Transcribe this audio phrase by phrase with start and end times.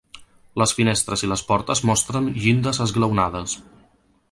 [0.61, 3.57] Les finestres i les portes mostren llindes esglaonades.